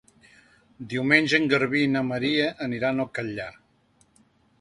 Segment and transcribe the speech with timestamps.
[0.93, 3.51] Diumenge en Garbí i na Maria aniran al Catllar.